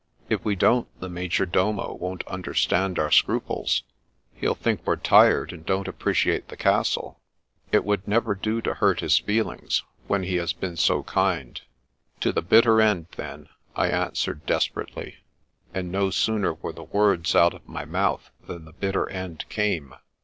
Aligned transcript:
"If 0.35 0.43
we 0.43 0.55
don't, 0.55 0.87
the 0.99 1.09
major 1.09 1.45
domo 1.45 1.93
won't 1.93 2.25
understand 2.25 2.97
our 2.97 3.11
scruples. 3.11 3.83
He'll 4.33 4.55
think 4.55 4.81
we're 4.83 4.95
tired, 4.95 5.53
and 5.53 5.63
don't 5.63 5.87
appreciate 5.87 6.47
the 6.47 6.57
castle. 6.57 7.19
It 7.71 7.85
would 7.85 8.07
never 8.07 8.33
do 8.33 8.61
to 8.63 8.73
hurt 8.73 9.01
his 9.01 9.19
feelings, 9.19 9.83
when 10.07 10.23
he 10.23 10.37
has 10.37 10.53
been 10.53 10.75
so 10.75 11.03
kind."" 11.03 11.61
To 12.21 12.31
the 12.31 12.41
bitter 12.41 12.81
end, 12.81 13.09
then," 13.15 13.49
I 13.75 13.89
answered 13.89 14.47
desper 14.47 14.89
ately; 14.89 15.17
and 15.71 15.91
no 15.91 16.09
sooner 16.09 16.55
were 16.55 16.73
the 16.73 16.81
words 16.81 17.35
out 17.35 17.53
of 17.53 17.69
my 17.69 17.85
mouth 17.85 18.31
than 18.47 18.65
the 18.65 18.73
bitter 18.73 19.07
end 19.07 19.45
came. 19.49 19.93